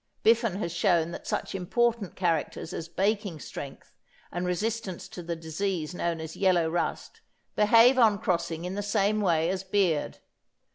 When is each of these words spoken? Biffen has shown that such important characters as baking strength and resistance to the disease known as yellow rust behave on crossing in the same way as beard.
Biffen 0.23 0.55
has 0.57 0.71
shown 0.71 1.11
that 1.11 1.27
such 1.27 1.53
important 1.53 2.15
characters 2.15 2.73
as 2.73 2.89
baking 2.89 3.39
strength 3.39 3.93
and 4.31 4.47
resistance 4.47 5.07
to 5.09 5.21
the 5.21 5.35
disease 5.35 5.93
known 5.93 6.19
as 6.19 6.35
yellow 6.35 6.67
rust 6.67 7.21
behave 7.55 7.99
on 7.99 8.17
crossing 8.17 8.65
in 8.65 8.73
the 8.73 8.81
same 8.81 9.21
way 9.21 9.47
as 9.51 9.63
beard. 9.63 10.17